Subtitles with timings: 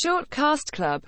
[0.00, 0.96] Shortcast Club.